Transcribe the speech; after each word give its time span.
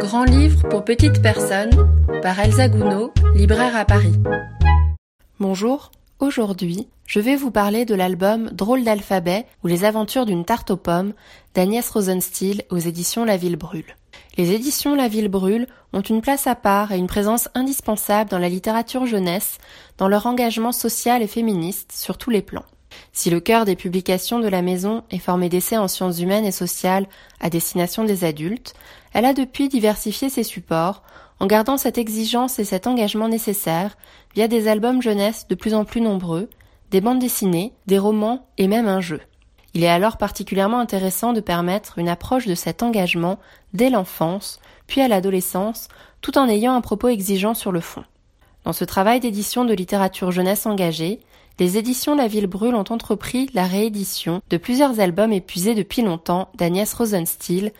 Grand 0.00 0.24
livre 0.24 0.68
pour 0.68 0.84
petites 0.84 1.22
personnes 1.22 1.70
par 2.22 2.38
Elsa 2.38 2.68
Gounod, 2.68 3.10
libraire 3.34 3.76
à 3.76 3.84
Paris. 3.84 4.14
Bonjour, 5.40 5.90
aujourd'hui 6.18 6.88
je 7.06 7.20
vais 7.20 7.36
vous 7.36 7.50
parler 7.50 7.84
de 7.84 7.94
l'album 7.94 8.48
Drôle 8.52 8.84
d'alphabet 8.84 9.44
ou 9.62 9.66
les 9.66 9.84
aventures 9.84 10.24
d'une 10.24 10.46
tarte 10.46 10.70
aux 10.70 10.78
pommes 10.78 11.12
d'Agnès 11.54 11.86
Rosenstiel 11.90 12.62
aux 12.70 12.78
éditions 12.78 13.26
La 13.26 13.36
Ville 13.36 13.56
Brûle. 13.56 13.96
Les 14.38 14.52
éditions 14.52 14.94
La 14.94 15.08
Ville 15.08 15.28
Brûle 15.28 15.66
ont 15.92 16.00
une 16.00 16.22
place 16.22 16.46
à 16.46 16.54
part 16.54 16.90
et 16.90 16.96
une 16.96 17.06
présence 17.06 17.50
indispensable 17.54 18.30
dans 18.30 18.38
la 18.38 18.48
littérature 18.48 19.04
jeunesse, 19.04 19.58
dans 19.98 20.08
leur 20.08 20.24
engagement 20.24 20.72
social 20.72 21.20
et 21.20 21.26
féministe 21.26 21.92
sur 21.92 22.16
tous 22.16 22.30
les 22.30 22.40
plans. 22.40 22.64
Si 23.12 23.28
le 23.28 23.40
cœur 23.40 23.66
des 23.66 23.76
publications 23.76 24.40
de 24.40 24.48
la 24.48 24.62
maison 24.62 25.04
est 25.10 25.18
formé 25.18 25.50
d'essais 25.50 25.76
en 25.76 25.86
sciences 25.86 26.20
humaines 26.20 26.46
et 26.46 26.52
sociales 26.52 27.06
à 27.40 27.50
destination 27.50 28.04
des 28.04 28.24
adultes, 28.24 28.72
elle 29.12 29.26
a 29.26 29.34
depuis 29.34 29.68
diversifié 29.68 30.30
ses 30.30 30.44
supports 30.44 31.02
en 31.38 31.46
gardant 31.46 31.76
cette 31.76 31.98
exigence 31.98 32.58
et 32.58 32.64
cet 32.64 32.86
engagement 32.86 33.28
nécessaires 33.28 33.98
via 34.34 34.48
des 34.48 34.66
albums 34.66 35.02
jeunesse 35.02 35.46
de 35.48 35.54
plus 35.54 35.74
en 35.74 35.84
plus 35.84 36.00
nombreux, 36.00 36.48
des 36.90 37.02
bandes 37.02 37.18
dessinées, 37.18 37.74
des 37.86 37.98
romans 37.98 38.46
et 38.56 38.66
même 38.66 38.88
un 38.88 39.00
jeu. 39.00 39.20
Il 39.74 39.84
est 39.84 39.88
alors 39.88 40.16
particulièrement 40.16 40.78
intéressant 40.78 41.32
de 41.32 41.40
permettre 41.40 41.98
une 41.98 42.08
approche 42.08 42.46
de 42.46 42.54
cet 42.54 42.82
engagement 42.82 43.38
dès 43.74 43.90
l'enfance, 43.90 44.58
puis 44.86 45.00
à 45.00 45.08
l'adolescence, 45.08 45.88
tout 46.20 46.38
en 46.38 46.48
ayant 46.48 46.74
un 46.74 46.80
propos 46.80 47.08
exigeant 47.08 47.54
sur 47.54 47.72
le 47.72 47.80
fond. 47.80 48.04
Dans 48.64 48.72
ce 48.72 48.84
travail 48.84 49.20
d'édition 49.20 49.64
de 49.64 49.74
littérature 49.74 50.30
jeunesse 50.30 50.66
engagée, 50.66 51.20
les 51.58 51.78
éditions 51.78 52.14
La 52.14 52.28
Ville 52.28 52.46
Brûle 52.46 52.74
ont 52.74 52.84
entrepris 52.90 53.48
la 53.54 53.66
réédition 53.66 54.42
de 54.50 54.56
plusieurs 54.56 55.00
albums 55.00 55.32
épuisés 55.32 55.74
depuis 55.74 56.02
longtemps 56.02 56.48
d'Agnès 56.54 56.92
Rosenstiel, 56.92 57.72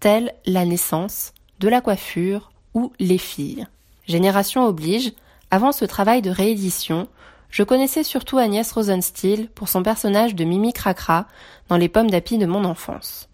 tels 0.00 0.34
La 0.46 0.64
naissance, 0.64 1.32
De 1.60 1.68
la 1.68 1.80
coiffure 1.80 2.52
ou 2.74 2.92
Les 2.98 3.18
filles. 3.18 3.66
Génération 4.06 4.64
oblige, 4.64 5.12
avant 5.50 5.72
ce 5.72 5.84
travail 5.84 6.22
de 6.22 6.30
réédition, 6.30 7.08
je 7.50 7.62
connaissais 7.62 8.04
surtout 8.04 8.38
Agnès 8.38 8.70
Rosenstiel 8.70 9.48
pour 9.48 9.68
son 9.68 9.82
personnage 9.82 10.34
de 10.34 10.44
Mimi 10.44 10.72
Cracra 10.72 11.26
dans 11.68 11.76
Les 11.76 11.88
pommes 11.88 12.10
d'api 12.10 12.38
de 12.38 12.46
mon 12.46 12.64
enfance. 12.64 13.28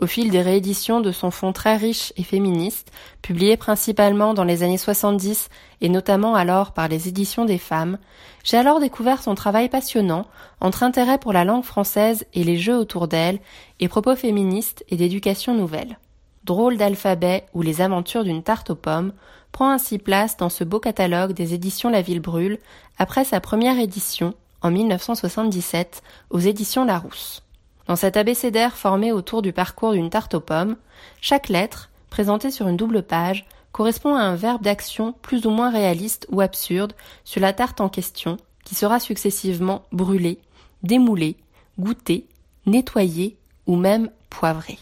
Au 0.00 0.06
fil 0.06 0.30
des 0.30 0.40
rééditions 0.40 1.02
de 1.02 1.12
son 1.12 1.30
fond 1.30 1.52
très 1.52 1.76
riche 1.76 2.14
et 2.16 2.22
féministe, 2.22 2.90
publié 3.20 3.58
principalement 3.58 4.32
dans 4.32 4.44
les 4.44 4.62
années 4.62 4.78
70 4.78 5.50
et 5.82 5.90
notamment 5.90 6.34
alors 6.34 6.72
par 6.72 6.88
les 6.88 7.06
éditions 7.06 7.44
des 7.44 7.58
femmes, 7.58 7.98
j'ai 8.42 8.56
alors 8.56 8.80
découvert 8.80 9.22
son 9.22 9.34
travail 9.34 9.68
passionnant 9.68 10.24
entre 10.62 10.84
intérêt 10.84 11.18
pour 11.18 11.34
la 11.34 11.44
langue 11.44 11.64
française 11.64 12.24
et 12.32 12.44
les 12.44 12.56
jeux 12.56 12.78
autour 12.78 13.08
d'elle 13.08 13.40
et 13.78 13.88
propos 13.88 14.16
féministes 14.16 14.86
et 14.88 14.96
d'éducation 14.96 15.54
nouvelle. 15.54 15.98
Drôle 16.44 16.78
d'alphabet 16.78 17.44
ou 17.52 17.60
les 17.60 17.82
aventures 17.82 18.24
d'une 18.24 18.42
tarte 18.42 18.70
aux 18.70 18.76
pommes 18.76 19.12
prend 19.52 19.70
ainsi 19.70 19.98
place 19.98 20.38
dans 20.38 20.48
ce 20.48 20.64
beau 20.64 20.80
catalogue 20.80 21.34
des 21.34 21.52
éditions 21.52 21.90
La 21.90 22.00
Ville 22.00 22.20
Brûle 22.20 22.58
après 22.96 23.24
sa 23.24 23.40
première 23.40 23.78
édition 23.78 24.32
en 24.62 24.70
1977 24.70 26.02
aux 26.30 26.38
éditions 26.38 26.86
Larousse. 26.86 27.42
Dans 27.90 27.96
cet 27.96 28.16
abécédaire 28.16 28.76
formé 28.76 29.10
autour 29.10 29.42
du 29.42 29.52
parcours 29.52 29.94
d'une 29.94 30.10
tarte 30.10 30.34
aux 30.34 30.40
pommes, 30.40 30.76
chaque 31.20 31.48
lettre, 31.48 31.90
présentée 32.08 32.52
sur 32.52 32.68
une 32.68 32.76
double 32.76 33.02
page, 33.02 33.48
correspond 33.72 34.14
à 34.14 34.20
un 34.20 34.36
verbe 34.36 34.62
d'action 34.62 35.12
plus 35.22 35.44
ou 35.44 35.50
moins 35.50 35.72
réaliste 35.72 36.28
ou 36.30 36.40
absurde 36.40 36.92
sur 37.24 37.40
la 37.40 37.52
tarte 37.52 37.80
en 37.80 37.88
question, 37.88 38.36
qui 38.64 38.76
sera 38.76 39.00
successivement 39.00 39.82
brûlée, 39.90 40.38
démoulée, 40.84 41.34
goûtée, 41.80 42.28
nettoyée 42.64 43.36
ou 43.66 43.74
même 43.74 44.08
poivrée. 44.28 44.78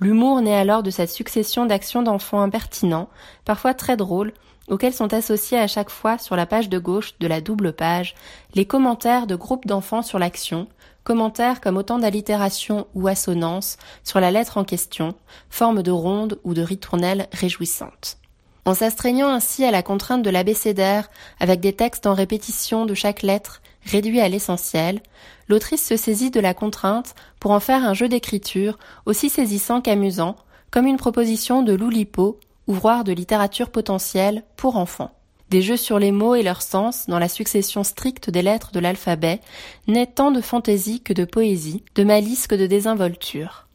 L'humour 0.00 0.40
naît 0.40 0.56
alors 0.56 0.82
de 0.82 0.90
cette 0.90 1.10
succession 1.10 1.66
d'actions 1.66 2.02
d'enfants 2.02 2.40
impertinents, 2.40 3.10
parfois 3.44 3.74
très 3.74 3.98
drôles, 3.98 4.32
auxquels 4.68 4.94
sont 4.94 5.12
associés 5.12 5.58
à 5.58 5.66
chaque 5.66 5.90
fois 5.90 6.16
sur 6.16 6.36
la 6.36 6.46
page 6.46 6.70
de 6.70 6.78
gauche 6.78 7.14
de 7.18 7.26
la 7.26 7.40
double 7.40 7.72
page 7.72 8.14
les 8.54 8.64
commentaires 8.64 9.26
de 9.26 9.34
groupes 9.34 9.66
d'enfants 9.66 10.02
sur 10.02 10.18
l'action, 10.18 10.68
commentaires 11.04 11.60
comme 11.60 11.76
autant 11.76 11.98
d'allitérations 11.98 12.86
ou 12.94 13.08
assonances 13.08 13.76
sur 14.02 14.20
la 14.20 14.30
lettre 14.30 14.56
en 14.56 14.64
question, 14.64 15.14
forme 15.50 15.82
de 15.82 15.90
ronde 15.90 16.38
ou 16.44 16.54
de 16.54 16.62
ritournelle 16.62 17.28
réjouissante. 17.32 18.16
En 18.64 18.74
s'astreignant 18.74 19.28
ainsi 19.28 19.64
à 19.64 19.70
la 19.70 19.82
contrainte 19.82 20.22
de 20.22 20.30
l'abécédaire, 20.30 21.10
avec 21.40 21.60
des 21.60 21.72
textes 21.72 22.06
en 22.06 22.14
répétition 22.14 22.86
de 22.86 22.94
chaque 22.94 23.22
lettre, 23.22 23.60
réduits 23.84 24.20
à 24.20 24.28
l'essentiel, 24.28 25.00
l'autrice 25.48 25.84
se 25.84 25.96
saisit 25.96 26.30
de 26.30 26.40
la 26.40 26.54
contrainte 26.54 27.14
pour 27.38 27.50
en 27.50 27.60
faire 27.60 27.84
un 27.84 27.94
jeu 27.94 28.08
d'écriture 28.08 28.78
aussi 29.06 29.30
saisissant 29.30 29.80
qu'amusant, 29.80 30.36
comme 30.70 30.86
une 30.86 30.96
proposition 30.96 31.62
de 31.62 31.72
Loulipo, 31.72 32.38
ouvroir 32.66 33.04
de 33.04 33.12
littérature 33.12 33.70
potentielle 33.70 34.44
pour 34.56 34.76
enfants. 34.76 35.12
Des 35.50 35.62
jeux 35.62 35.76
sur 35.76 35.98
les 35.98 36.12
mots 36.12 36.36
et 36.36 36.44
leur 36.44 36.62
sens 36.62 37.06
dans 37.08 37.18
la 37.18 37.28
succession 37.28 37.82
stricte 37.82 38.30
des 38.30 38.42
lettres 38.42 38.70
de 38.70 38.78
l'alphabet 38.78 39.40
naît 39.88 40.06
tant 40.06 40.30
de 40.30 40.40
fantaisie 40.40 41.00
que 41.00 41.12
de 41.12 41.24
poésie, 41.24 41.82
de 41.96 42.04
malice 42.04 42.46
que 42.46 42.54
de 42.54 42.68
désinvolture. 42.68 43.66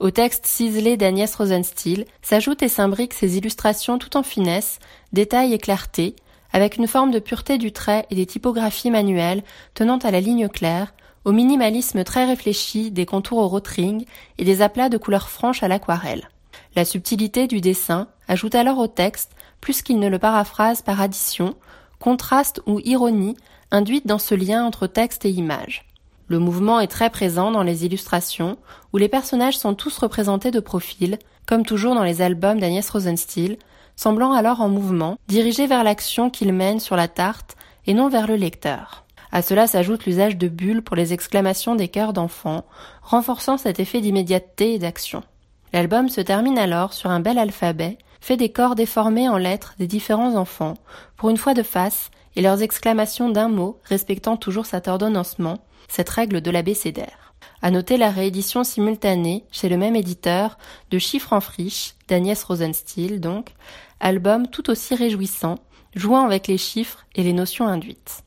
Au 0.00 0.10
texte 0.10 0.46
ciselé 0.46 0.96
d'Agnès 0.96 1.34
Rosenstiel 1.34 2.06
s'ajoutent 2.22 2.62
et 2.62 2.68
s'imbriquent 2.68 3.14
ces 3.14 3.36
illustrations 3.36 3.98
tout 3.98 4.16
en 4.16 4.22
finesse, 4.22 4.78
détail 5.12 5.52
et 5.52 5.58
clarté, 5.58 6.16
avec 6.52 6.76
une 6.76 6.86
forme 6.86 7.10
de 7.10 7.18
pureté 7.18 7.58
du 7.58 7.72
trait 7.72 8.06
et 8.10 8.14
des 8.14 8.26
typographies 8.26 8.90
manuelles 8.90 9.42
tenant 9.74 9.98
à 9.98 10.10
la 10.10 10.20
ligne 10.20 10.48
claire, 10.48 10.94
au 11.24 11.32
minimalisme 11.32 12.04
très 12.04 12.24
réfléchi 12.24 12.90
des 12.90 13.06
contours 13.06 13.38
au 13.38 13.48
rotring 13.48 14.04
et 14.38 14.44
des 14.44 14.62
aplats 14.62 14.88
de 14.88 14.98
couleurs 14.98 15.28
franches 15.28 15.62
à 15.62 15.68
l'aquarelle. 15.68 16.28
La 16.74 16.84
subtilité 16.84 17.46
du 17.46 17.60
dessin 17.60 18.08
ajoute 18.28 18.54
alors 18.54 18.78
au 18.78 18.86
texte, 18.86 19.32
plus 19.60 19.82
qu'il 19.82 19.98
ne 19.98 20.08
le 20.08 20.18
paraphrase 20.18 20.82
par 20.82 21.00
addition, 21.00 21.54
contraste 21.98 22.62
ou 22.66 22.80
ironie 22.80 23.36
induite 23.70 24.06
dans 24.06 24.18
ce 24.18 24.34
lien 24.34 24.64
entre 24.64 24.86
texte 24.86 25.24
et 25.24 25.30
image. 25.30 25.84
Le 26.28 26.38
mouvement 26.38 26.78
est 26.80 26.88
très 26.88 27.10
présent 27.10 27.50
dans 27.50 27.62
les 27.62 27.84
illustrations, 27.84 28.58
où 28.92 28.98
les 28.98 29.08
personnages 29.08 29.58
sont 29.58 29.74
tous 29.74 29.96
représentés 29.98 30.50
de 30.50 30.60
profil, 30.60 31.18
comme 31.46 31.64
toujours 31.64 31.94
dans 31.94 32.04
les 32.04 32.20
albums 32.20 32.60
d'Agnès 32.60 32.88
Rosenstiel, 32.88 33.56
semblant 33.98 34.32
alors 34.32 34.60
en 34.60 34.68
mouvement, 34.68 35.18
dirigés 35.26 35.66
vers 35.66 35.82
l'action 35.82 36.30
qu'ils 36.30 36.52
mènent 36.52 36.78
sur 36.78 36.94
la 36.94 37.08
tarte 37.08 37.56
et 37.84 37.94
non 37.94 38.08
vers 38.08 38.28
le 38.28 38.36
lecteur. 38.36 39.04
À 39.32 39.42
cela 39.42 39.66
s'ajoute 39.66 40.06
l'usage 40.06 40.38
de 40.38 40.46
bulles 40.46 40.82
pour 40.82 40.94
les 40.94 41.12
exclamations 41.12 41.74
des 41.74 41.88
cœurs 41.88 42.12
d'enfants, 42.12 42.64
renforçant 43.02 43.58
cet 43.58 43.80
effet 43.80 44.00
d'immédiateté 44.00 44.74
et 44.74 44.78
d'action. 44.78 45.24
L'album 45.72 46.08
se 46.08 46.20
termine 46.20 46.58
alors 46.58 46.92
sur 46.92 47.10
un 47.10 47.18
bel 47.18 47.38
alphabet, 47.38 47.98
fait 48.20 48.36
des 48.36 48.50
corps 48.50 48.76
déformés 48.76 49.28
en 49.28 49.36
lettres 49.36 49.74
des 49.80 49.88
différents 49.88 50.36
enfants, 50.36 50.74
pour 51.16 51.30
une 51.30 51.36
fois 51.36 51.54
de 51.54 51.64
face, 51.64 52.12
et 52.36 52.40
leurs 52.40 52.62
exclamations 52.62 53.30
d'un 53.30 53.48
mot 53.48 53.80
respectant 53.82 54.36
toujours 54.36 54.66
cet 54.66 54.86
ordonnancement, 54.86 55.58
cette 55.88 56.08
règle 56.08 56.40
de 56.40 56.52
l'abécédaire. 56.52 57.28
À 57.60 57.72
noter 57.72 57.96
la 57.96 58.10
réédition 58.10 58.62
simultanée, 58.62 59.44
chez 59.50 59.68
le 59.68 59.76
même 59.76 59.96
éditeur, 59.96 60.58
de 60.90 60.98
Chiffres 60.98 61.32
en 61.32 61.40
friche, 61.40 61.94
d'Agnès 62.06 62.42
Rosenstiel 62.44 63.20
donc, 63.20 63.54
album 64.00 64.46
tout 64.48 64.70
aussi 64.70 64.94
réjouissant, 64.94 65.56
jouant 65.94 66.24
avec 66.24 66.46
les 66.46 66.58
chiffres 66.58 67.06
et 67.14 67.22
les 67.22 67.32
notions 67.32 67.66
induites. 67.66 68.22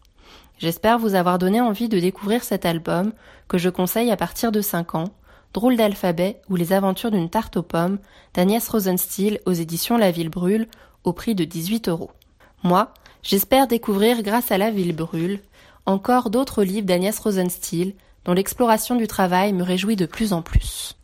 J'espère 0.58 1.00
vous 1.00 1.16
avoir 1.16 1.40
donné 1.40 1.62
envie 1.62 1.90
de 1.90 2.00
découvrir 2.00 2.44
cet 2.44 2.66
album, 2.66 3.14
que 3.48 3.58
je 3.58 3.70
conseille 3.70 4.12
à 4.12 4.18
partir 4.18 4.52
de 4.52 4.62
5 4.62 4.96
ans, 4.96 5.14
Drôle 5.54 5.76
d'alphabet 5.76 6.42
ou 6.50 6.56
les 6.56 6.72
aventures 6.72 7.12
d'une 7.12 7.30
tarte 7.30 7.58
aux 7.58 7.64
pommes 7.64 8.00
d'Agnès 8.34 8.66
Rosenstiel 8.70 9.42
aux 9.46 9.52
éditions 9.52 9.98
La 9.98 10.12
Ville 10.12 10.30
Brûle 10.30 10.68
au 11.04 11.12
prix 11.12 11.36
de 11.36 11.44
18 11.44 11.90
euros. 11.90 12.12
Moi, 12.64 12.94
j'espère 13.22 13.68
découvrir 13.68 14.24
grâce 14.24 14.52
à 14.52 14.58
La 14.58 14.72
Ville 14.72 14.96
Brûle 14.96 15.42
encore 15.86 16.30
d'autres 16.30 16.64
livres 16.64 16.86
d'Agnès 16.86 17.18
Rosenstiel 17.20 17.94
dont 18.24 18.34
l'exploration 18.34 18.96
du 18.96 19.08
travail 19.08 19.52
me 19.52 19.64
réjouit 19.64 19.96
de 19.96 20.06
plus 20.06 20.32
en 20.32 20.42
plus. 20.42 20.96